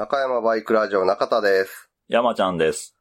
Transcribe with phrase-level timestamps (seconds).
[0.00, 1.90] 中山バイクラジオ中田です。
[2.08, 2.96] 山ちゃんです。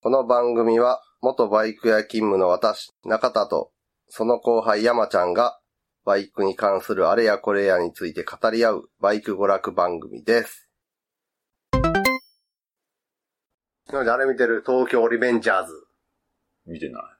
[0.00, 3.72] この番組は、元バイク屋勤務の私、中田と、
[4.08, 5.58] その後輩山ちゃんが、
[6.04, 10.68] バイクに関するあれやこれやについて語り合う、バイク娯楽番組です。
[13.88, 15.72] なのであれ見てる東京リベンジャーズ。
[16.66, 17.18] 見てな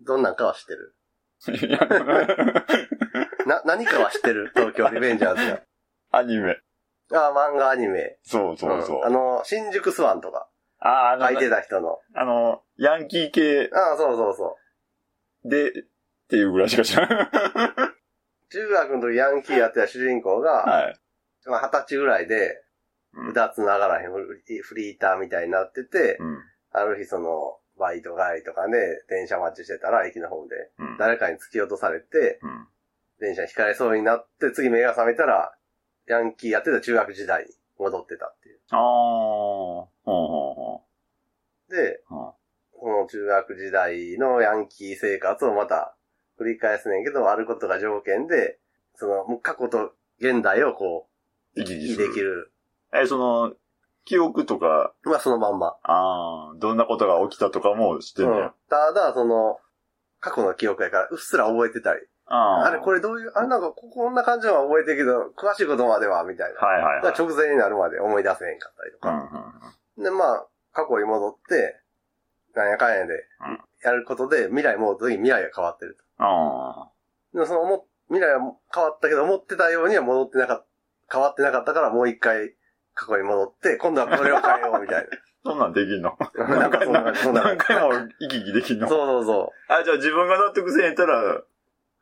[0.00, 0.96] どんなんかは知ってる？
[1.46, 1.64] い。
[1.64, 1.78] い や
[3.46, 4.50] な、何かは知ってる？
[4.52, 5.62] 東京リベンジャーズ
[6.10, 6.60] アニメ。
[7.10, 7.28] が。
[7.28, 8.18] あ、漫画アニメ。
[8.22, 9.00] そうそうそう。
[9.00, 11.98] んあの、新宿スワンとかああ、あの、書いてた人の。
[12.14, 14.56] あの、ヤンキー系ああ、そうそうそ
[15.44, 15.48] う。
[15.48, 15.72] で、っ
[16.28, 17.08] ていうぐらいしか知らん。
[18.50, 21.00] 中学の時ヤンキーやってた主人公が、はい。
[21.46, 22.62] まあ二十歳ぐらいで、
[23.14, 26.38] うん歌つながらへんフリフリーターみたいになってて、うん。
[26.72, 30.96] ある日その、バイト帰りとかで電車待ちしてたら駅の方で、うん。
[30.98, 32.66] 誰かに突き落とされて、うん。
[33.18, 35.54] 電車にひかれそうになって、次目が覚めたら、
[36.06, 38.58] ヤンキーやってた中学時代に戻ってたっていう。
[38.70, 40.82] ああ、ほうほうほ
[41.68, 42.14] で、う。
[42.14, 42.34] は
[42.72, 45.96] この中学時代のヤンキー生活をまた
[46.38, 48.58] 繰り返すねんけど、あることが条件で、
[48.94, 51.08] その、もう過去と現代をこ
[51.56, 52.52] う、行き来できる。
[52.94, 53.54] え、その、
[54.04, 55.76] 記憶とか、まあそのまんま。
[55.82, 58.54] ああ、どんなことが起きたとかも知ってんねうんや。
[58.70, 59.58] ただ、その、
[60.20, 62.00] 過去の記憶やから、うっすら覚えてたり。
[62.28, 62.66] ああ。
[62.66, 66.60] あれ、これどういう、あれなんか、ここんな感じは覚えてるけど、詳しいことまでは、みたいな。
[66.60, 67.14] はいはいはい。
[67.18, 69.74] 直前になるまで思い出せへんかったりとうんうんか。
[69.98, 71.80] で、まあ、過去に戻って、
[72.54, 76.24] なんやかんやでうん、やることで、未来戻った時に未来が変わってると。
[76.24, 76.88] あ
[77.34, 78.40] でもその思っ、未来は
[78.74, 80.66] 変わったけど、思ってたようには戻ってなかった、
[81.12, 82.54] 変わってなかったから、もう一回、
[82.94, 85.06] 過去に戻って、今度はこれを変えよう、みたいあ。
[85.44, 86.16] そんなんできんの？
[86.34, 86.46] な。
[86.58, 88.80] なんかそんなそんな感何回も行き来できんじ。
[88.80, 88.88] の？
[88.88, 89.72] そうそうそう。
[89.72, 91.42] あ、じゃあ自分が納得せんやったら、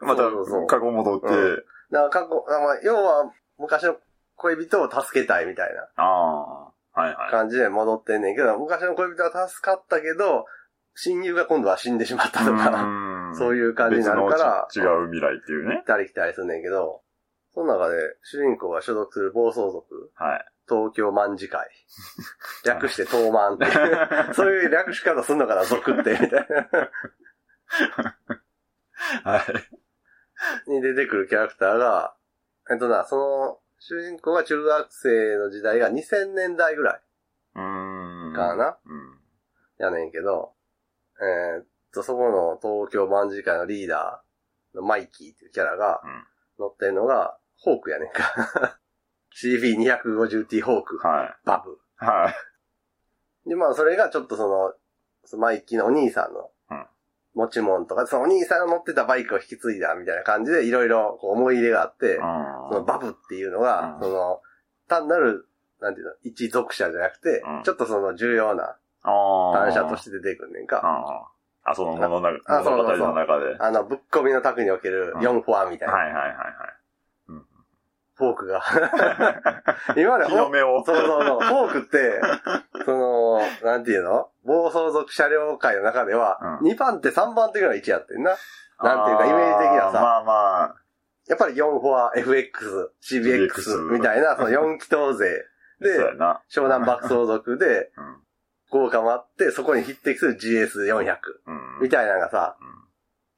[0.01, 0.23] また
[0.67, 3.97] 過去戻って、うだから過去、まあ、要は、昔の
[4.37, 7.31] 恋人を助けたいみたいなああ、はいはい。
[7.31, 10.47] 感じで戻ってんねんけど、昔の恋人は助かったけど、
[10.97, 15.85] 親友が今度は死んでしまったとか、 そういいう感じになるから、違う未来っていうね行っ。
[15.85, 17.03] たり来たりすんねんけど、
[17.53, 20.45] その中で主人公が所属する暴走族、はい。
[20.69, 21.69] 東京卍会。
[22.65, 24.35] 略して東万っていう。
[24.35, 26.91] そういう略し方すんのかな、族って、みたいな。
[29.31, 29.84] はい。
[30.71, 32.15] に出てくるキャラクターが、
[32.71, 37.01] えっとな、その、主人公が中学生の時代が2000年代ぐらい
[37.57, 38.35] うーん。
[38.35, 39.19] かな、うん。
[39.79, 40.53] やねんけど、
[41.21, 46.25] えーっと、そこの東京卍会のリーダーのマイキーっていうキャラがうん
[46.59, 48.79] 乗ってるのが、ホークやねんか。
[49.43, 51.35] CB250T ホーク、はい。
[51.45, 51.79] バブ。
[51.97, 52.33] は
[53.47, 53.49] い。
[53.49, 54.73] で、まあ、それがちょっとその、
[55.25, 56.47] そのマイキーのお兄さんのうん
[57.35, 64.41] 持ち物とか、そのお兄さんが乗ってたバイクを引き継いだみたいな感じで、いろいろこう思い入れがあって、あそのバブっていうのが、うんその、
[64.89, 65.49] 単なる、
[65.81, 71.29] なんていうの、一属者じゃなくて、うんちょっとその重要なあ単車として出てくんねんか。
[71.67, 73.47] あその物の中、あそうそうそう物語の中で。
[73.47, 76.35] はいあの、ぶっ込みの卓におけるうん4フォアみたいな、はいはい
[78.17, 78.61] フォークが。
[78.61, 80.01] はい。
[80.01, 80.85] 今まで日の目を。
[80.85, 81.41] そうそうそう。
[81.41, 82.21] フォークって、
[82.85, 83.14] その、
[83.63, 84.29] なんていうの？
[84.45, 88.37] 暴走族車両界の中では、うん2番手3番手ぐらい位置やってんな。
[88.83, 90.75] なんていうかイメージ的にはさまあま
[91.29, 95.45] やっぱり4フォア、FX、CBX みたいな、その4気筒勢
[95.81, 96.43] あ、そうやで、な。
[96.51, 98.21] 湘南爆走族で、うん。
[98.71, 101.83] 効果もあって、そこに匹敵する GS400 うん。
[101.83, 102.75] みたいなのがさ、うん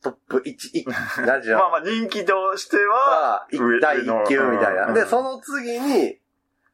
[0.02, 4.92] トップ1、1、何時のまあまあ人気としては、は、上第1級みたいな。
[4.92, 6.18] で、うんその次に、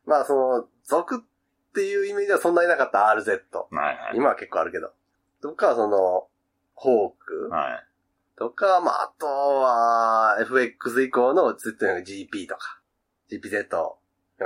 [0.06, 1.22] まあその、族
[1.72, 3.40] っていうイメージではそんなになかった RZ。
[3.70, 4.16] はいはい。
[4.16, 4.90] 今は結構あるけど。
[5.40, 6.28] とか、その、
[6.74, 7.86] ホークはい。
[8.36, 12.80] とか、まああとは、FX 以降の Z400GP とか、
[13.30, 13.78] GPZ400F と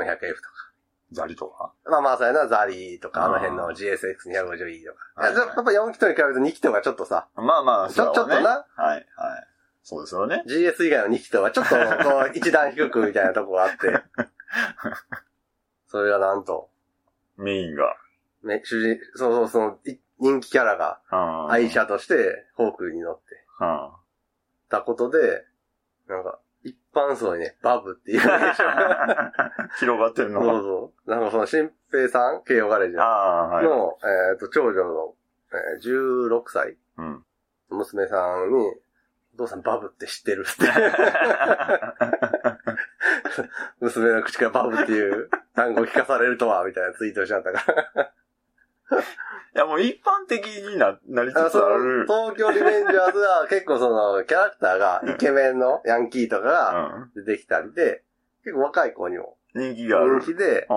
[0.04, 0.66] か。
[1.12, 1.72] ザリとか？
[1.88, 5.12] まあまあそうやな、ザリーとか、あの辺のあー GSX250E とか。
[5.14, 9.04] はいはいやっぱ4気筒に比べると2気筒がちょっとさ、まあまあ、ちょ、ちょっとな、はい、はい。
[9.82, 10.42] そうですよね。
[10.48, 11.80] GS 以外の2気筒はちょっと、こ
[12.26, 14.02] う、一段低くみたいなとこがあって、
[15.86, 16.68] それがなんと、
[17.38, 17.96] メインが。
[18.44, 23.22] ね、主人、そうそう、その、い人気キャラがうん愛車として、ホークに乗って
[23.60, 23.90] うん。
[24.68, 25.44] たことで、
[26.08, 28.20] なんか、一般層にね、バブっていう
[29.78, 30.40] 広がってんの？
[30.42, 31.10] そうそう。
[31.10, 33.64] なんかその、新平さん、慶応ガレージああ、はい。
[33.64, 33.98] の、
[34.30, 35.14] えっ、と、長女の、
[35.52, 37.24] えー16歳うん。
[37.70, 38.66] 娘さんに、
[39.34, 40.66] お父さんバブって知ってるって。
[43.80, 48.12] 娘の口からバブっていう単語を聞かされるとは、みたいなツイートしちゃったから。
[49.54, 52.04] いや、もう一般的にな、なりつつある。
[52.06, 57.24] 東京リベンジャーズは結構その、キャラクターがイケメンのヤンキーとかがうん。
[57.24, 58.02] 出てきたりで、
[58.44, 60.32] 結構若い子にも人気がある人。
[60.32, 60.74] 気で、あ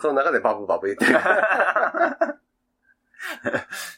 [0.00, 1.12] その中でバブバブ言ってる。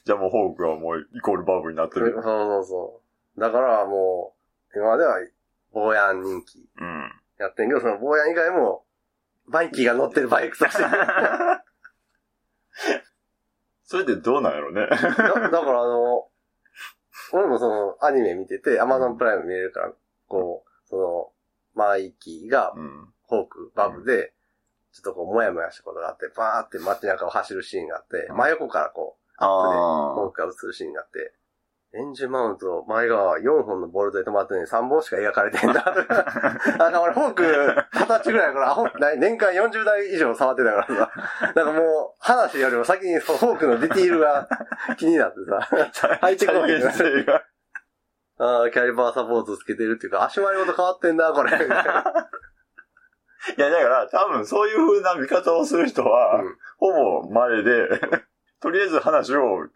[0.04, 2.14] じゃあもうホークはもうイコールバブになってそうる。
[2.22, 3.00] そうそ
[3.36, 3.40] う。
[3.40, 4.34] だからも
[4.74, 5.18] う、今までは、
[5.72, 7.12] ボーヤン人気うん。
[7.38, 8.83] やってんけど、そのボーヤン以外も、
[9.48, 10.82] マイキーが乗ってるバイクとして。
[10.82, 11.64] だ
[13.84, 14.86] それでどうなんやろね。
[14.88, 15.48] だから
[15.82, 16.28] あの、
[17.32, 19.92] 俺もその、アニメ見てて、アマゾンプライム見れるから、
[20.26, 21.32] こう、その、
[21.74, 23.14] マイキーがうん。
[23.22, 24.34] ホーク、バブで、
[24.92, 31.34] ちょっとこう、もやもやしたことがあって、バーって街中を走るシーンがあって、真横からこう、アップで、ホークが映るシーンがあって、
[31.96, 35.84] エンジンマウント、前側4本のボルトで止まってるのに3本しか描かれてんだ。
[36.78, 41.10] なんか俺、フォーク、20歳ぐらいから、アホな年間40台以上触ってたからさ、
[41.54, 44.48] なんかもう、話よりも先にフォークのディティールが
[44.96, 45.58] 気になってさ、
[46.10, 46.16] あ。
[46.20, 46.74] 入ってこない。
[48.36, 51.52] あーキャリバーサポートつけてるっていうか、足回りごと変わってんな、これ。
[51.52, 51.54] い
[53.60, 56.92] や、だから、多分そういう風な見方をする人は、うんほ
[57.22, 57.88] ぼ稀で、
[58.60, 59.68] とりあえず話を、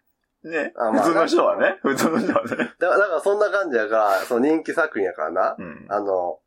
[0.43, 2.49] ね、あまあ普通の人はね、普通の人はね。
[2.55, 5.85] だから、だからそんな感じやから、その人気作品やからな、うん。
[5.89, 6.39] あの、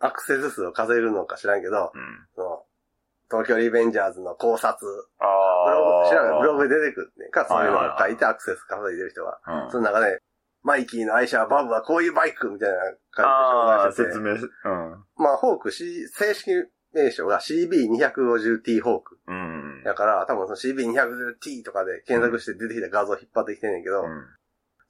[0.00, 2.26] アクセス数を数えるのか知らんけど、うん。
[2.34, 2.64] その、
[3.30, 4.74] 東京リベンジャーズの考察、
[5.20, 6.38] あブログ、知らんあ。
[6.40, 9.38] ブログで出てくるねんか、そういうのを書いてアクセス稼いでる人が。
[9.46, 10.20] うんその中で、
[10.62, 12.80] マイキーの愛車はバブはこういうバイクみたいなあ
[13.12, 14.48] 感あ、じで紹介してて。
[14.48, 14.72] 説明。
[14.72, 15.04] うん。
[15.16, 16.50] まあ、ホーク、C、正式
[16.94, 19.18] 名称が CB250T ホーク。
[19.26, 19.82] うん。
[19.84, 24.24] だから、多分その CB250T とかで検索して出てきた画像を引っ張ってきてんねんけど、うん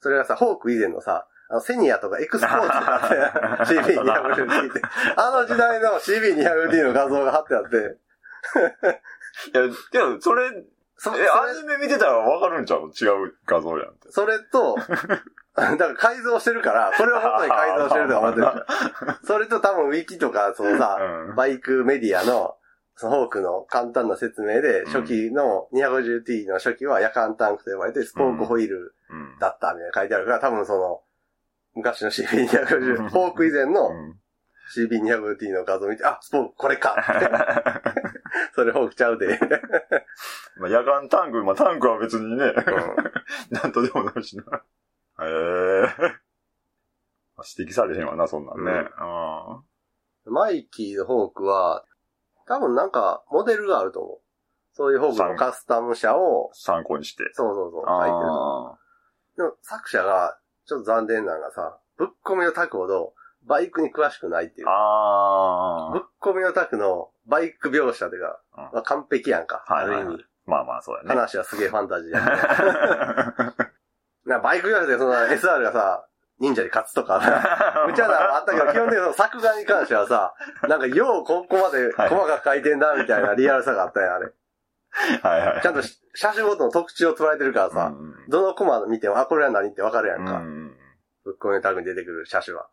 [0.01, 4.81] それがさ、ホーク以前のさ、あの、セニアとかエクスポーツとかあって CB250T って。
[5.17, 7.75] あの時代の CB250T の画像が貼ってあって、
[9.53, 10.51] いや、けど、それ、
[10.95, 12.91] そえ、アニメ見てたらわかるんちゃう？
[12.91, 14.11] 違う画像やんって。
[14.11, 14.77] それと、
[15.77, 18.47] だから改造してるから、それを元に改造してるとか思ってる。
[19.23, 22.55] それと多分ウィキとか、そのさ、うんバイクメディアの、
[22.95, 29.39] そのホークの簡単な説明で、初期の 250T の初期は夜間タンクと呼ばれて、スポークホイールうん。
[29.39, 31.01] だったみたいな書いてあるから、多分その、
[31.75, 34.19] 昔の CB250、フォーク以前のうん
[34.69, 37.29] CB250T の画像見て、あ、スポークこれかって。
[38.53, 39.39] それホークちゃうで。
[40.57, 42.53] まあ、夜間タンク、まあ、タンクは別にね、うん
[43.49, 44.43] なんとでもなるしな。
[45.25, 45.83] へえ。
[47.35, 48.71] まあ指摘されへんわな、そんなんね。
[48.71, 49.61] うんあ
[50.25, 51.83] マイキーのホークは、
[52.47, 54.19] 多分なんか、モデルがあると思う。
[54.73, 57.23] そういうホークのカスタム車をー、参考にして。
[57.33, 59.47] そうそうそう、書いてる。
[59.49, 60.37] でも作者が、
[60.67, 63.13] ちょっと残念なのがさ、ぶっ込みのタクほど、
[63.43, 64.69] バイクに詳しくないっていあ。
[64.69, 64.73] う。
[64.75, 69.63] あぶっ込みのタクのバイク描写というか、うんまあ完璧やんか。
[69.67, 70.25] はいはいはいある意味。
[70.45, 71.09] まあまあ、そうやね。
[71.09, 73.53] 話はすげえファンタジーやね。
[74.29, 76.05] なバイク描写でその SR がさ、
[76.39, 77.19] 忍者に勝つとか、
[77.87, 80.33] 無茶なのあったけど、基本的にその作画に関してはさ、
[80.67, 84.31] なんかようここまで細かく書いてんだみたいなリアルさがあったやん、あれ。
[85.21, 85.61] はいはい。
[85.61, 90.33] ちゃんとし車種ごとの特徴を捉えてるからさ、うんどのコマ見ても、あ、これは何ってわかるやんか。
[90.33, 90.75] うん
[91.25, 92.69] ぶっ込みのタグに出てくる車種は。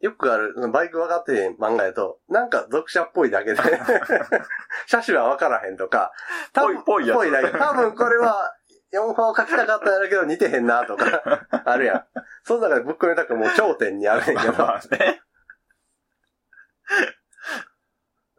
[0.00, 3.60] よくある、バイク分かってへん漫画やと、なんか属者っぽいだけで、
[4.88, 6.12] 車種は分からへんとか、
[6.54, 7.58] 多分ぽいぽいやつぽいだけ。
[7.58, 8.54] 多分これは、
[8.92, 12.04] 4本書きたかったんやろうけど似てへんなとか、 あるやん。
[12.44, 15.22] その中でぶっ込みのタグもう頂点にあるねんけど、まあね。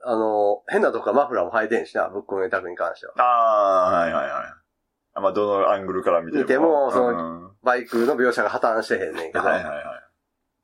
[0.03, 3.13] あの、変なとこからマフラーも履いてんしな、ぶっ込みのタグに関しては。
[3.17, 4.31] ああ、はいはいはい。
[5.13, 6.43] あまあ、どのアングルから見ても。
[6.43, 9.83] 見てもその、うんバイクの描写が破綻してへんねんけど、はいはいはい。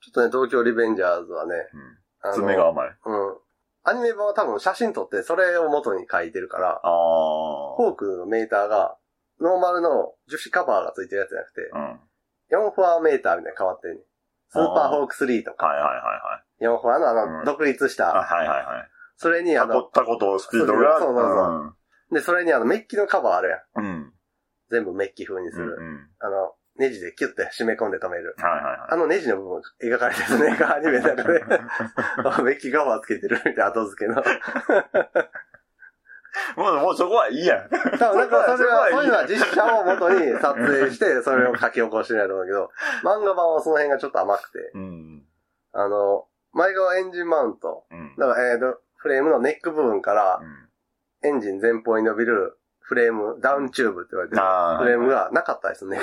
[0.01, 2.89] ちょっとね、東京リベンジャーズはね、うん爪が甘い。
[3.05, 3.37] うん。
[3.83, 7.75] アニメ版は多分写真撮ってそれを元に書いてるから、ああ。
[7.77, 8.97] フォークのメーターが、
[9.41, 12.69] ノーマルの樹脂カバーがついてるやつじゃなくて、うん。
[12.69, 14.01] 4フォアメーターみたいに変わってんねん
[14.49, 16.77] スーパーホーク3とか、はいはいはいはい。
[16.77, 18.89] 4フォアのあうんの、独立しあた、はいはいはい。
[19.17, 20.99] それにあの、タコタコとスピードが。
[20.99, 21.67] そうそうそ
[22.11, 23.59] うで、それにあの、メッキのカバーあるやん。
[23.75, 23.85] うん。
[23.85, 24.13] うん。
[24.69, 25.75] 全部メッキ風にする。
[25.77, 26.09] うんうん。
[26.19, 28.35] あの、ネジでキュッて締め込んで止める。
[28.37, 28.79] はいはいはい。
[28.91, 31.43] あのネジの部分描かれてるね、 アニメの中で。
[32.23, 34.23] あメッキカバーつけてるみたいな後付けの。
[36.55, 37.69] もう、もうそこはいいやん。
[37.69, 42.69] 多分なんかそれは、そういうのは実車を元に撮影して、それを書き起こしてないと思うけど、
[43.03, 45.23] 漫画版はその辺がちょっと甘くて、うん。
[45.73, 48.15] あの、前側エンジンマウント、うん。
[48.17, 50.41] だから、えーと、フレームのネック部分から
[51.23, 54.41] エンジン前方に伸びるフレーム、ダウンチューブって言われてる
[54.79, 55.99] フレームがなかったですね。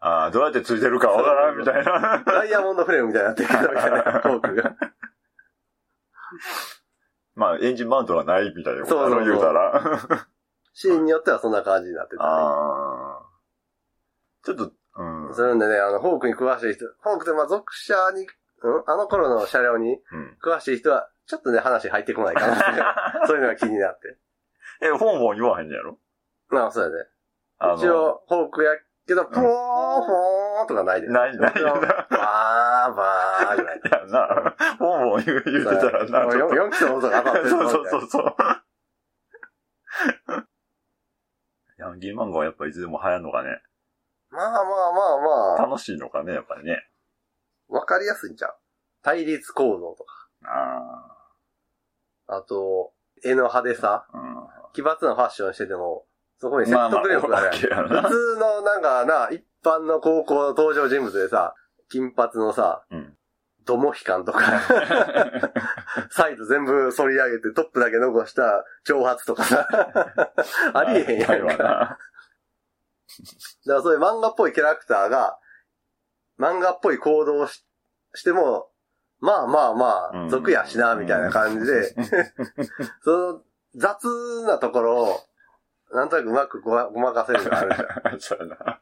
[0.00, 2.22] ああ、どうやってついてるかわからんみたいな。
[2.26, 4.76] ダイヤモンドフレームみたいになってるけど、みたいな、フォークが。
[7.36, 10.26] まあ、エンジンマウントがないみたいなことそうそうそう言うたら。
[10.72, 12.28] シーンによってはそんな感じになってた、ね。
[12.28, 13.22] ああ。
[14.42, 15.34] ちょっと、うん。
[15.34, 18.26] それんでね、あの、フォークに詳しい人、フォークってまあ属車に、
[18.62, 18.82] うん？
[18.86, 20.36] あの頃の車両にうん。
[20.42, 23.26] 詳しい人は、ちょっとね、話入ってこないかな。
[23.28, 24.18] そういうのが気になって。
[24.80, 25.98] え、本も言わへんねやろ？
[26.48, 26.96] まあ、そうやで。
[27.58, 28.70] あの一応、フォークや
[29.06, 31.08] けど、ポーン、フォーンとかないで。
[31.08, 31.74] ないないよ
[32.88, 33.78] なバー、ぐらい。
[33.78, 38.36] いやな、本も言う言うてたらな、ちょっと4期の音が当たってるそうそうそうそう。
[41.78, 43.62] ヤンキー漫画はやっぱいつでも流行るのかね。
[44.30, 44.92] まあまあまあ
[45.56, 46.88] まあ、楽しいのかね、やっぱりね。
[47.68, 48.56] わかりやすいんちゃう
[49.02, 50.28] 対立構造とか。
[50.44, 51.16] あ
[52.28, 52.92] あと、
[53.24, 54.06] 絵の派手さ。
[54.12, 54.18] あ。
[54.18, 54.46] うん。
[54.72, 56.06] 奇抜なファッションしてても、
[56.38, 57.50] そこに説得力がある。
[57.70, 61.54] まあまあ普通のなんかな、一般の高校の登場人物でさ、
[61.88, 63.16] 金髪のさ、うん
[63.66, 64.40] ドモヒカンとか、
[66.10, 69.66] サイド全部反り上げてトップだけ残した長髪とかさ、
[70.72, 71.56] ありえへんやんか。
[71.56, 71.98] だか
[73.64, 75.38] らそういう漫画っぽいキャラクターが、
[76.38, 77.66] 漫画っぽい行動をし
[78.14, 78.70] しても、
[79.18, 81.94] まあまあまあ、うん俗やしな、みたいな感じで、
[83.02, 83.42] その
[83.74, 85.20] 雑なところを、
[85.92, 88.20] なんとなくうまくごまごまかせるのがあるじゃん。
[88.20, 88.80] そうやな。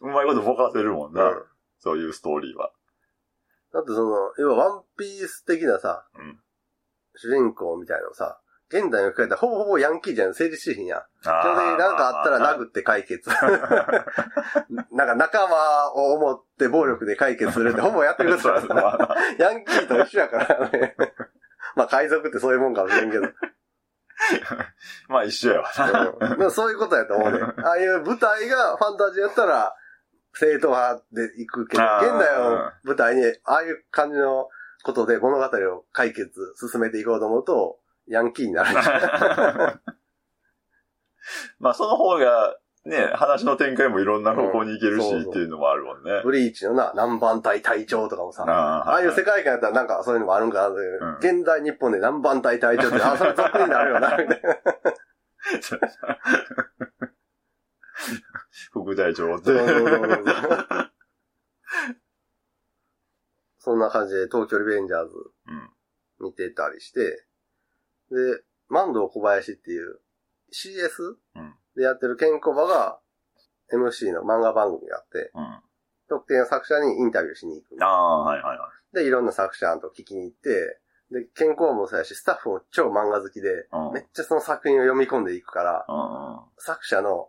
[0.00, 1.24] うまいことぼかせるもんな。
[1.24, 1.51] うん
[1.82, 2.70] そういうストーリーは。
[3.72, 6.38] だってその、要はワンピース的なさ、うん
[7.14, 11.02] 主人公みたいなのさ、現代に置き換えたらほぼほぼヤンキーじゃん、成立しへんやん。
[11.22, 13.28] 基本的になんかあったら殴って解決。
[14.90, 20.96] なんか仲間を思って暴力で解決するって ほぼやってることそうやだなまあヤンキーと一緒やからね。
[21.76, 23.28] まあ海賊ってそういうもんかもしれんけど。
[25.08, 25.70] まあ一緒やわ
[26.50, 27.40] そういうことやと思うね。
[27.64, 29.74] ああいう舞台がファンタジーやったら、
[30.34, 34.48] 正統派で行くけど、現代を舞台に、ああいう感じの
[34.82, 38.70] ことで物語を解決、進めていこうと思うと、ヤンキーになる。
[41.60, 46.20] まあその方が、ね、話の展開もいろんな方向に行けるし、うんそうそうっていうのもあるもんね。
[46.24, 54.58] ブリーチのな、南蛮隊隊長とかもさ、あああいう世界観やったらなんかそういうのもあるんかなって、現代日本で南蛮隊隊長って、あ、それ俗になるよな、みたいな。
[58.70, 59.50] 副隊長って。
[63.58, 65.14] そんな感じで東京リベンジャーズ
[65.46, 65.70] うん
[66.20, 67.00] 見てたりして、
[68.10, 70.00] で、万堂小林っていう
[70.52, 73.00] CS うんでやってるケンコバが
[73.72, 75.42] MC の漫画番組があって、うん。
[75.42, 75.62] あ
[76.08, 77.82] 特定の作者にインタビューしに行く。
[77.82, 78.96] あ、はいはいはい。
[78.96, 80.78] で、いろんな作者と聞きに行って、
[81.10, 87.28] で、ケンコバもそうやし、スタッフも超漫画好きで、うんめっちゃその作品を読み込んでいくから、うん作者の、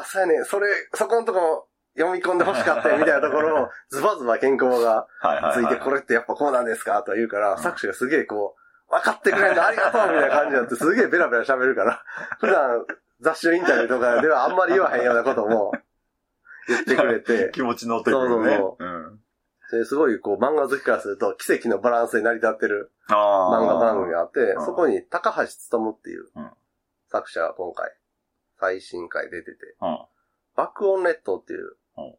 [0.00, 5.06] あ、そうやね、それ、そこのとこ読み込んで欲しかったよみたいなところを、 ズバズバ健康が。
[5.54, 8.56] ついて、これってやっぱこうなんですかと言うから、作者がすげえこ
[8.88, 12.04] う、分かってくれんのありがとうみたいな感じになって、すげえベラベラ喋るから、
[12.38, 12.86] 普段
[13.20, 15.72] 雑誌のインタビューとかではあんまり言わへんようなことも
[16.68, 18.56] 言ってくれて、気持ち乗ってくるね。
[18.56, 19.20] そうそううん。
[19.68, 22.92] ですごいこう漫画好きからすると奇跡のバランスに成り立ってる。
[23.08, 26.50] 漫画番組があってう、んそこに高橋努っていううん
[27.10, 27.90] 作者が今回
[28.58, 29.98] 最新回出てて、うん。
[30.54, 32.14] 爆音列島っていううん。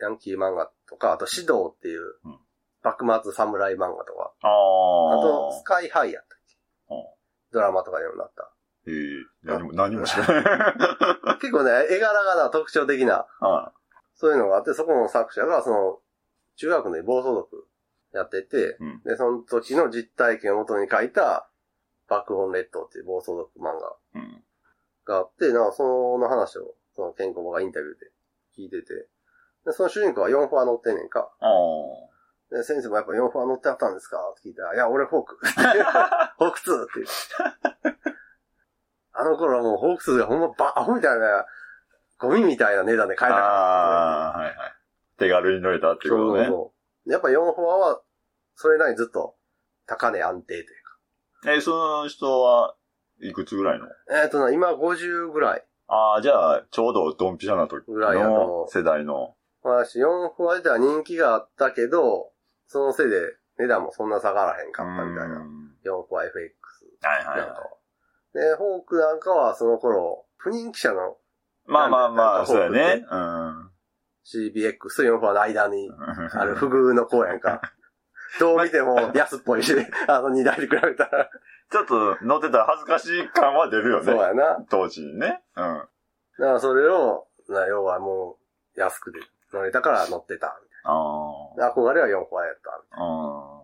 [0.00, 2.38] ヤンキー漫画とか、あと指導っていううん。
[2.82, 4.46] 幕末侍漫画とか、あ
[5.22, 6.56] とスカイハイやったっけ？
[6.94, 7.04] うん。
[7.52, 8.52] ドラマとかにもなった。
[8.88, 8.90] え。
[8.90, 8.94] え
[9.44, 11.38] 何も、何も知らない。
[11.38, 13.72] 結構ね、絵柄がな特徴的な、あ
[14.14, 16.00] そういうのがあって、そこの作者がその、
[16.56, 17.68] 中学の暴走族
[18.12, 19.02] やってて、うん。
[19.04, 21.48] で、その時の実体験をもとに書いた、
[22.08, 23.96] 爆音列島っていう暴走族漫画。
[24.16, 24.44] うん。
[25.12, 28.06] があって、なんかその話を、そのケンコバがインタビューで
[28.58, 28.94] 聞いてて、
[29.64, 31.30] で、その主人公は4フォア乗ってんねんか。
[32.50, 34.18] で、先生もやっぱ4フォア乗ってあったんですか？
[34.30, 35.36] って聞いたら、いや、俺フォーク。
[35.46, 37.98] フォーク2って言って。
[39.14, 41.46] あの頃はもうフォーク2がほんまバアホみたいな、
[42.18, 43.46] ゴミみたいな値段で買えたから。
[43.48, 44.56] ああ、はいはい。
[45.18, 46.38] 手軽に乗れたっていうことね。
[46.38, 46.72] そうそうそ
[47.06, 47.12] う。
[47.12, 48.02] やっぱ4フォアは、
[48.54, 49.36] それなりにずっと
[49.86, 50.82] 高値安定という
[51.44, 52.76] え、その人は
[53.22, 53.86] いくつぐらいの？
[53.86, 53.94] か。
[54.22, 55.64] えっ、とな、今50ぐらい。
[55.88, 59.34] ああ、じゃあ、ちょうどドンピシャな時の世代の。
[59.62, 62.30] 私、4フォア自体は人気があったけど、
[62.66, 65.36] そのせいで値段もそんな下がらへんかったみたいな。
[65.36, 66.54] うん4フォア FX
[67.02, 67.70] はいはいはなんかは。
[68.34, 71.14] で、フォークなんかはその頃、不人気者のい。
[71.66, 73.04] まあまあまあ、そうやね。
[74.24, 75.94] CBX と4フォアの間にうん。
[76.38, 77.60] ある不遇の子やんか。
[78.40, 79.74] どう見ても安っぽいし、
[80.08, 81.30] あの2台で比べたら。
[81.72, 84.20] ちょっと乗ってたら恥ずかしい感は出るよそうね。
[84.20, 84.64] やな。
[84.68, 85.40] 当時にね。
[85.56, 85.64] うん。
[85.64, 85.88] だか
[86.38, 88.36] らそれを、な要はも
[88.76, 89.20] う安くで
[89.54, 90.48] 乗れたから乗ってた。
[90.48, 90.52] あ
[90.84, 91.56] あ。
[91.56, 92.70] で憧れは4フォアやった。
[92.90, 93.62] あ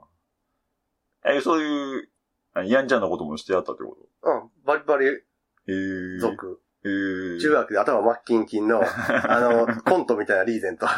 [1.27, 1.35] あ。
[1.35, 2.09] え、そういう、
[2.55, 6.19] あヤンちゃんのこともしてやったってこうん、バリバリえ。
[6.19, 6.62] 族。
[6.85, 6.88] へ
[7.37, 7.41] え。
[7.41, 10.87] 中学で頭真っキンキンの、 あの、コントみたいなリーゼント。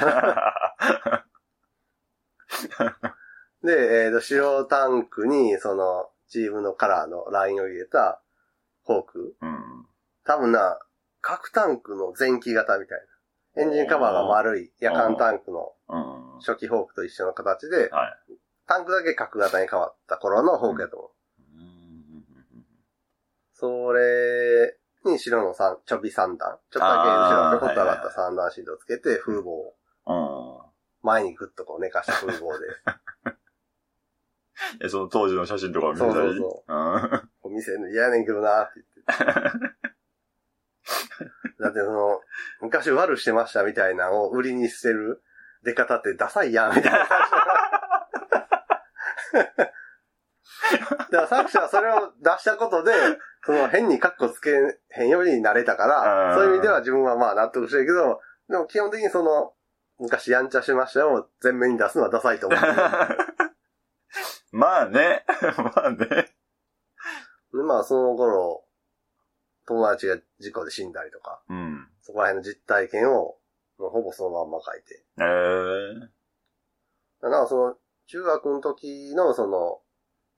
[3.67, 8.23] で、えっ、と、白タンクに、その、チームのカラーのラインを入れた
[8.87, 9.37] フォーク。
[9.43, 9.87] うん。
[10.25, 10.79] 多分な、
[11.21, 12.99] 核タンクの前期型みたい
[13.57, 13.63] な。
[13.63, 16.39] エンジンカバーが丸い夜間タンクのうん。
[16.39, 18.33] 初期フォークと一緒の形で、はい。
[18.67, 21.11] タンクだけ角型に変わった頃のフォークやと思う。
[21.11, 21.21] うん
[23.61, 26.59] それに白の三ちょび三段。
[26.71, 29.75] ちょっとだけ後ろにペコッと上がった三段シートをつけて、風防を
[30.07, 30.71] うん。
[31.03, 33.30] 前にグッとこう寝かした風防で。
[34.81, 36.13] え、その当時の写真とかを見たり。
[36.13, 37.31] そうそうそうん。
[37.43, 39.81] お店の嫌やねんけどなって言って。
[41.61, 42.21] だってその、
[42.61, 45.23] 昔悪してましたみたいなのを売りにしてる
[45.63, 46.99] 出方ってダサいやんみたいな。
[51.11, 52.93] だから作者はそれを出したことで、
[53.45, 54.51] その変にカッコつけ
[54.91, 59.55] へんようになれたから、うんそういう意味では自分はまあ納得してるけど、でも基本的にその、
[59.99, 62.61] 昔やんちゃしましたよを前面に出すのはダサいと思う。
[64.53, 65.25] まあね。
[65.57, 66.07] まあね。
[67.53, 68.65] でまあその頃、
[69.67, 71.89] 友達が事故で死んだりとか、うん。
[72.01, 73.39] そこら辺の実体験を、
[73.79, 75.05] もうほぼそのまんま書いて。
[75.21, 75.25] え
[76.07, 76.11] え
[77.23, 77.77] だからその、
[78.07, 79.81] 中学の時のその、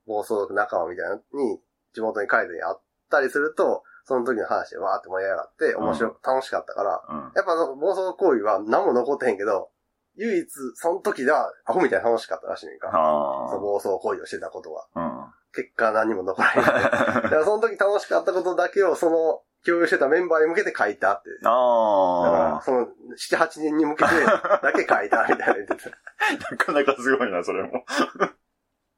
[0.06, 1.60] 暴走族仲間みたいなのに、
[1.94, 7.32] 地元に帰って会ったりすると、その時の話でわーって盛り上がって、面白く、楽しかったから、うん。
[7.34, 9.70] やっぱその暴走行為は何も残ってへんけど、
[10.16, 12.88] 唯一、その時では、アホみたいに楽しかったらしいねんか。
[12.88, 14.86] あその暴走行為をしてたことが。
[14.94, 15.34] あ。
[15.54, 16.64] 結果何も残らへん。
[16.64, 21.30] だからその時楽しかったことだけをその、共有してたメンバーに向けて書いたって。
[21.30, 21.42] うん。
[21.42, 25.90] だかあら、その、7、8人に向けてだけ書いたみたいな言ってた。
[25.90, 26.50] あ。
[26.50, 27.84] なかなかすごいな、それも。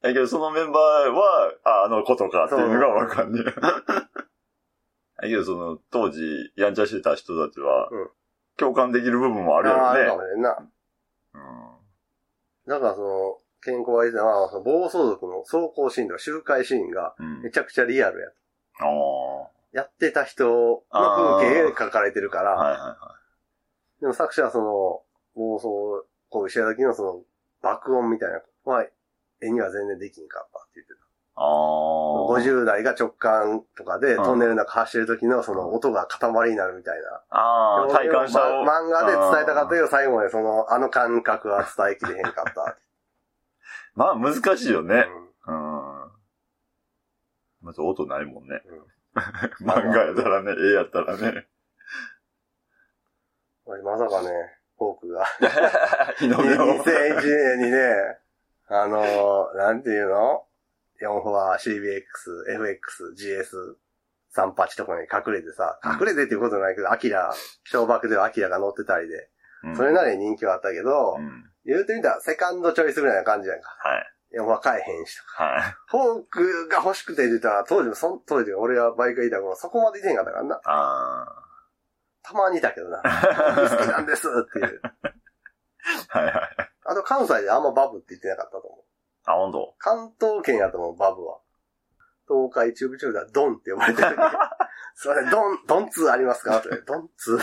[0.01, 3.51] だけど、そのメンバーは、あ、あのことかっていうのがわかんねえ。
[3.51, 3.61] だ
[5.21, 8.09] けど、その、当時、やんちゃしてた人たちは、うん
[8.57, 10.15] 共感できる部分もあるよああるかね。
[10.15, 10.41] もしれん
[11.35, 11.77] な。
[12.67, 12.69] うん。
[12.69, 17.51] だからその、健康がいいのは、その暴走族の走行シーンとか周回シーンがうんめ。
[17.51, 18.27] ちゃくちゃリアルや。
[18.79, 19.49] ああ。
[19.73, 23.15] やってた人の風景で書かれてるから、はいはいは
[24.01, 25.01] でも作者はその、
[25.35, 27.21] 暴走行為した時のその、
[27.61, 28.85] 爆音みたいな、まあ、
[29.41, 31.04] 絵には全然できんかったって言ってた。
[31.35, 31.41] い。
[31.41, 32.05] ああ。
[32.39, 37.37] 50代が直感とかでうんトンネルの中走る時のその音が塊になるみたいな。
[37.37, 38.63] ああ、体感したを。
[38.63, 42.77] ま漫画で伝えたかったけど、最後までその、あの感覚は伝えきれへんかった。
[43.95, 45.07] まあ、難しいよね。
[45.47, 46.11] うんうん。
[47.61, 48.61] まず音ないもんね。
[48.65, 48.95] うん
[49.63, 51.47] 漫画やったらね、絵やったらね。
[53.65, 54.29] 俺まさかね、
[54.77, 55.25] フォークが、
[56.19, 56.83] 日の目を。
[56.83, 58.19] 2001年にね、
[58.67, 60.45] あのー、なんていうの？
[61.01, 62.03] ?4 フォア、CBX、
[62.49, 63.75] FX、GS、
[64.35, 67.33] 38とかに隠れてさ、隠れてっていうことないけど、アキラ、
[67.65, 69.29] 小爆ではアキラが乗ってたりで、
[69.75, 71.49] それなりに人気はあったけどう、ん。
[71.65, 73.69] 言うてみたらセカンドチョイスぐらいな感じやんか。
[73.69, 74.37] はい。
[74.37, 75.43] 4フォア買えへんしとか。
[75.43, 75.61] はい。
[75.87, 80.61] フォークが欲しくて言ったら、当時も、そん当時俺がバイクがいた頃、そこまでいてへんかったからな。
[80.65, 81.25] あ
[82.21, 83.01] たまにいたけどな。
[83.01, 84.81] 好きなんですっていう。
[86.09, 86.33] はいはい。
[86.85, 88.94] あと関西であんまバブって言ってなかったと思う。
[89.25, 89.73] あ、本当。
[89.77, 91.39] 関東圏やと思う、バブは。
[92.27, 94.07] 東海中部中ではドンって呼ばれてる。
[94.95, 96.57] すいません、ドン、ドンツーありますか？
[96.59, 97.39] ってドンツー。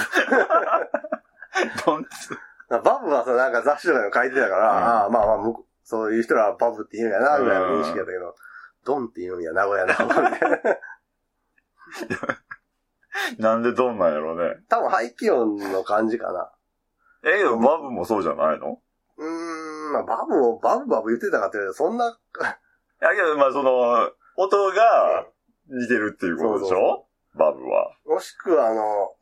[1.85, 2.37] どんつ。
[2.69, 8.35] バブはさ、なんか雑誌とかにも書いてたから、うんああ、まあまあ、そういう人らはバブって言うんやな、ぐらいの認識やったけど、
[8.85, 9.93] ドンって言うんや、名古屋の。
[9.93, 9.97] み
[10.39, 10.59] たいな
[13.39, 14.57] なんでどんなんやろうね。
[14.69, 16.51] 多分排気音の感じかな。
[17.25, 18.81] え、けどバブもそうじゃないの？
[19.19, 19.62] うーん、
[19.93, 25.27] まあ、バブをバブバブ言ってたかってそんな、いやけど、まあその、音が
[25.69, 27.97] 似てるっていうことでしそうそうょバブは。
[28.07, 29.15] もしくはあの、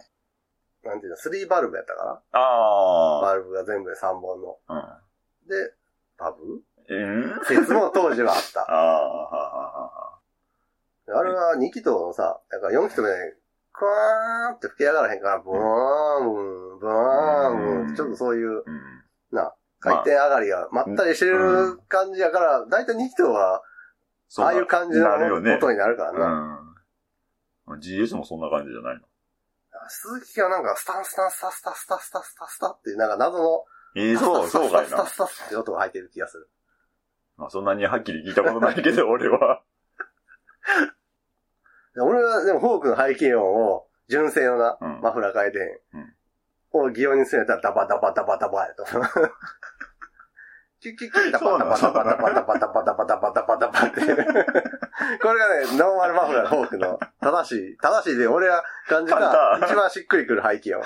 [0.84, 2.40] なんていうの、3バルブやったかな？
[2.40, 4.56] あバルブが全部で3本の。
[4.68, 5.00] あ。
[5.46, 5.74] で、
[6.18, 6.62] バブ？
[6.88, 7.40] うん？
[7.44, 8.62] 説も当時はあった。
[8.70, 13.36] ああ、あれは2気筒のさ、だから4気筒で、
[13.72, 19.04] クワーンって吹き上がらへんから、ブーン、ブーン、うんちょっとそういう、うん。
[19.30, 23.62] な、回転上がりがまったりしてる感じやから、だいたい2気筒は、
[24.38, 25.06] ああいう感じの。
[25.14, 26.60] 音になるからな。
[27.66, 27.80] うん。
[27.80, 29.00] GS もそんな感じじゃないの？
[29.88, 33.64] 鈴木がなんか、スタンスタンスタスタスタスタスタスタっていう、なんか謎の、
[33.96, 35.16] ええそう、そうかいなスタス。
[35.16, 36.48] タスタって音が入ってる気がする。
[37.36, 39.62] まあそんなにはっきり聞いたことないけど、俺は。
[41.94, 46.14] で 俺はでもフォークの排気音を、純正のな、うんマフラー変えてへん。
[46.72, 48.84] を擬音にするやったらダバダバダバダバやと。
[50.80, 54.00] キュッキュッキュッダバダバダバダバダバダバダバダバダバダバって。
[54.00, 60.82] これがね、ノーマルマフラーのフォークの正しい、正しいで俺が感じた一番しっくりくる排気音。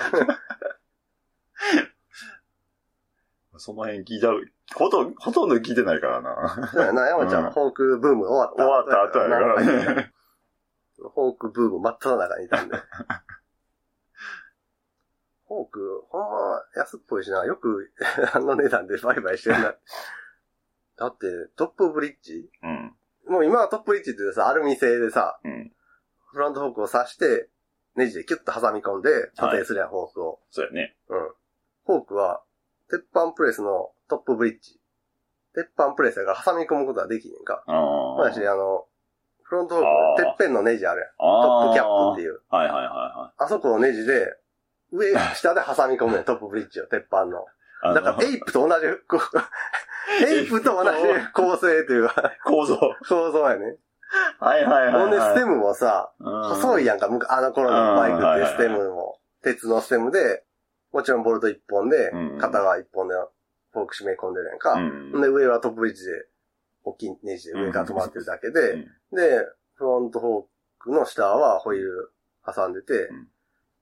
[3.57, 4.27] その辺聞いた、
[4.75, 6.69] ほとんど、ほとんど聞いてないからな。
[6.73, 8.63] そうやな、山ちゃん、うんフォークブーム終わった。
[8.65, 9.63] 終わった後やから
[9.95, 10.11] ね。
[10.97, 12.75] フォークブーム真っ只中にいたんで。
[15.55, 17.45] フォーク、ほんま安っぽいしな。
[17.45, 17.91] よく
[18.33, 19.75] あの値段で売買してるな。
[20.97, 22.49] だって、トップブリッジ？
[22.63, 22.95] うん。
[23.27, 25.73] もう今はトップブリッジってさ、アルミ製でさ、うん。
[26.31, 27.49] フロントフォークを刺して、
[27.95, 30.39] ネジでキュッと挟み込んで固定するやん、フォークを。
[30.49, 30.97] そうやね。
[31.07, 31.19] うん。
[31.85, 32.43] フォークは、
[32.89, 34.79] 鉄板プレスのトップブリッジ。
[35.53, 37.63] 鉄板プレスやから挟み込むことはできねんか。
[37.65, 38.17] ああ。
[38.17, 38.87] まだし、あの、
[39.43, 41.09] フロントフォーク、てっぺんのネジあるやん。
[41.11, 42.33] トトップキャップっていう。
[42.33, 42.41] いう。
[42.49, 44.27] はいはいはいはあそこのネジで、
[44.95, 47.45] 上、下で挟み込むねん、トップブリッジを、鉄板の。
[47.91, 47.93] い。
[47.93, 49.19] だから、エイプと同じ、こう
[50.25, 50.97] エイプと同じ
[51.33, 52.79] 構成というか、構造。
[53.07, 53.77] 構造やね。
[54.39, 55.01] はいはいはい、はい。
[55.01, 60.43] ほんで、ステムもさ、細いややんか、あの頃のバイクってステムも、鉄のステムで、
[60.91, 63.15] もちろんボルト一本でうん、片側一本で
[63.73, 64.73] フォーク締め込んでるやんか。
[64.73, 66.11] うんほんで、上はトップブリッジで、
[66.83, 70.45] 大きいネジで上から止まってるだけで、で、フロントフォー
[70.79, 72.11] クの下はホイール
[72.45, 73.09] 挟んでて、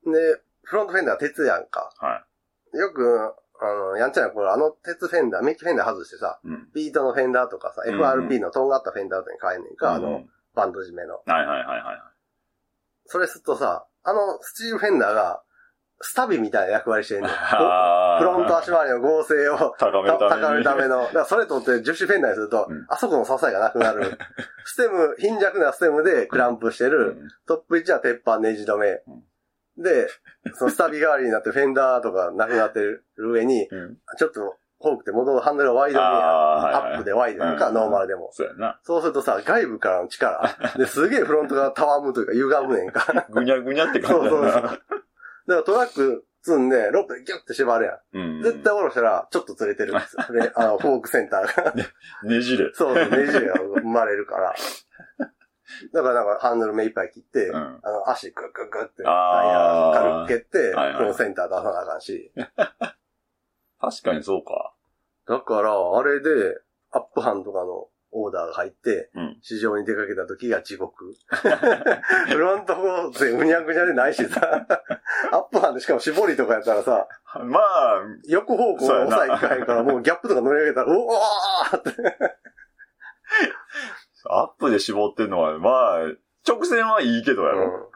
[0.06, 1.93] で、フロントフェンダーは鉄やんか。
[1.99, 2.26] は
[2.73, 6.47] よく、あの、やんちゃな頃、あの鉄フェンダー、メッキフェンダー外してさ、い。
[6.47, 6.67] うん。
[6.73, 11.15] ビートのフェンダーとかさ、うん FRP のとんがったフェンダーとに変えんねんか、あの、うんバンド締めの。
[11.15, 11.97] はいはいはいはい。
[13.08, 15.41] それするとさ、あのスチールフェンダーが、
[16.02, 17.30] スタビみたいな役割してんねん。
[18.19, 20.41] フロント足回りの剛性を高めるために。
[20.41, 20.97] 高めるための。
[21.02, 24.17] だからそれとって樹脂フェンダーにすると、うんあそこの支えがなくなる。
[24.65, 27.17] ステム、貧弱なステムでクランプしてる。
[27.47, 29.02] トップ位置は鉄板ネジ止め。
[29.78, 30.08] で、
[30.56, 33.80] そのスタビ代わりになってフェンダーとかなくなってる上に、うん。
[33.80, 33.98] うん。
[34.18, 38.30] ちょっとフォークって元のハンドルがワイドにアップでワイドか、うんノーマルでも。
[38.34, 38.80] そうやな。
[38.84, 40.56] そうするとさ、外部からの力。
[40.78, 43.28] で、すげえフロントがたわむというか歪むねんか。
[43.30, 44.62] ぐにゃぐにゃって感じだそうそうそう。
[44.62, 44.70] だな。
[44.70, 44.82] か
[45.48, 48.36] らトラック積んで、ロープでギュッて縛るやん。
[48.36, 48.44] うん。
[48.44, 50.24] 絶対下ろしたら、ちょっとずれてるんですよ。
[50.38, 51.74] で、あの、フォークセンターが。
[52.24, 52.70] ねじれ。
[52.74, 54.56] そうそう、ネジが生まれるから。
[55.93, 59.12] だからなんかハンドル目いっぱい切って、うんあの、足グッグッグッって、タ
[59.45, 62.32] イヤ軽く蹴って、はいはいこのセンター出さなあかんし。
[63.80, 64.73] 確かにそうか。
[65.28, 66.60] だから、あれで、
[66.91, 69.38] アップハンとかのオーダーが入って、うん。
[69.41, 71.13] 市場に出かけた時が地獄。
[72.30, 74.39] フロントフォークでうにゃぐにゃでないしさ、
[75.32, 77.08] アップハンでしかも絞りとかやったらさ、
[77.43, 81.91] まあ、横方向を押さえいかへんから、もうギャップとか乗り上げたら、うおーって。
[84.41, 86.00] アップで絞ってんのは、まあ、
[86.48, 87.91] 直線はいいけどやろ。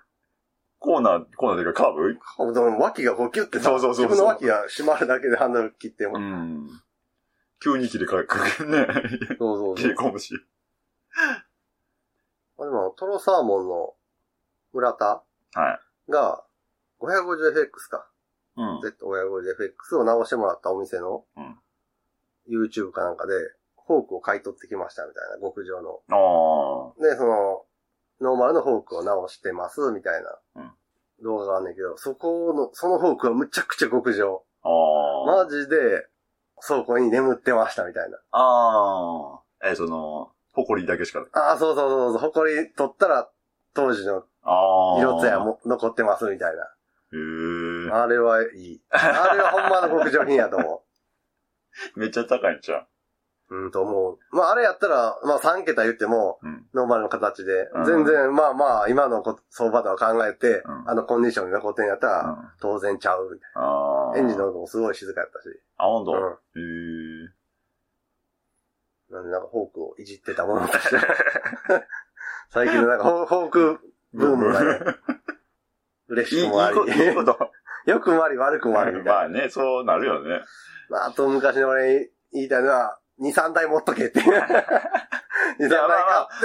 [0.80, 2.18] コーナー、コーナーというかカーブ？
[2.40, 2.54] うん。
[2.54, 6.18] でも脇がこうキュッてさ、そうそうそう自分の脇が閉まるだけでハンドル切っても。
[6.18, 6.70] うん。
[7.64, 8.88] 急に切り替えかける ね。
[9.40, 9.92] そうそう切そう。
[9.92, 10.34] り込むし。
[12.60, 13.96] でも、トロサーモンの
[14.74, 15.24] 村田
[15.54, 16.12] はい。
[16.12, 16.44] が、
[17.00, 18.08] 550FX か。
[18.56, 18.80] うん。
[18.80, 21.60] Z550FX を直してもらったお店の、うん
[22.50, 23.34] YouTube かなんかで、
[23.88, 26.02] フォークを買い取ってきましたみたいな、極上の。
[27.02, 27.66] で、その、
[28.20, 30.72] ノーマルのフォークを直してます、みたいなうん
[31.24, 34.44] 動画があんねんけど、そこの、そのフォークはむちゃくちゃ極上。
[35.26, 36.08] マジで、
[36.62, 38.18] 倉庫に眠ってました、みたいな。
[38.32, 39.68] ああ。
[39.68, 41.26] え、その、埃だけしか。
[41.34, 43.30] ああ、そうそうそうそう、埃取ったら、
[43.74, 44.26] 当時の。
[45.00, 46.64] 色艶も残ってます、みたいな。
[46.64, 46.68] へ
[47.88, 47.92] え。
[47.92, 48.82] あれはいい。
[48.90, 50.84] あれはほんまの極上品やと思
[51.96, 52.88] めっちゃ高いんちゃう
[53.50, 53.56] う。
[53.56, 54.36] うん、と思う。
[54.36, 56.66] まあ、あれやったら、まあ、3桁言っても、うん。
[56.74, 64.14] ノーマルの形でう、ん全然、まあまあ、今のこと相場とは考えて、うんあのコンディションに残ってんやったら、うん当然ちゃう、みたいあ。
[64.18, 65.46] エンジンの音もすごい静かやったし。
[65.78, 66.12] あ、ほんと。
[66.12, 66.18] うん。
[66.20, 66.24] へ
[67.26, 67.38] え。
[69.14, 70.98] なんでなんかフォークをいじってたものとして。
[72.50, 73.80] 最近のなんかフォフォーク
[74.14, 74.80] ブームがね、
[76.08, 77.52] 嬉いい、いいしくもあり、こと、いいこと。
[77.86, 79.14] 良くもあり悪くもありみたいな。
[79.14, 80.42] まあね、そうなるよね。
[80.90, 84.34] まあ、あと昔の俺に言いたいのは、2、3台持っとけっていう。
[84.40, 85.80] 2、3台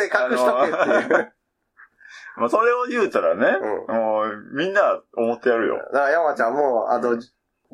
[0.04, 1.32] 買って隠しとけっていう。
[2.36, 3.58] まあ、それを言うたらね、
[3.88, 5.76] うんもう、みんな思ってやるよ。
[5.92, 7.20] だから山ちゃんも、あとうん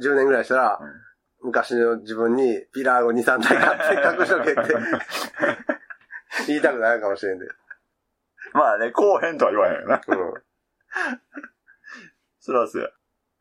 [0.01, 1.09] 10年ぐらいしたら、うん
[1.41, 4.75] 昔の自分にピラーを2、3台買って隠しとけって
[6.49, 7.47] 言いたくなるかもしれんで。
[8.53, 10.01] まあね、こうへんとは言わへんよな。
[10.07, 10.35] うん。
[12.41, 12.89] それはそうや。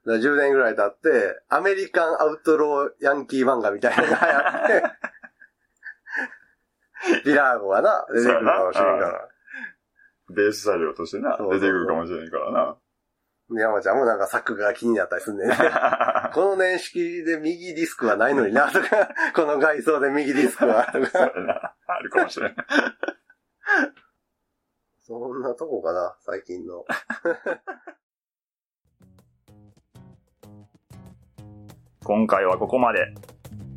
[0.06, 4.84] ら10年ぐらい経って、アメリカンアウトローヤンキー漫画みたいなのが流行って、
[7.24, 9.30] ピラーゴがな、出てくるかもしれんから。
[10.30, 12.78] ベース車両としてな出てくるかもしれんからな。
[13.50, 15.56] で山ちゃんもなんか作画が気になったりすんねんね。
[16.34, 21.74] この年式で右ディスクはないのにな、とか、この外装で右ディスクは、とか。
[21.88, 22.56] あるかもしれん。
[25.04, 26.84] そんなとこかな、最近の。
[32.04, 33.14] 今回はここまで。